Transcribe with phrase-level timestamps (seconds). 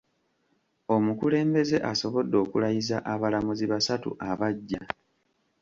[0.95, 4.81] Omukulembeze asobodde okulayiza abalamuzi basatu abaggya.